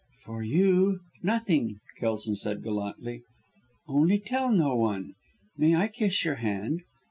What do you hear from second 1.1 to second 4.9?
nothing," Kelson said gallantly. "Only tell no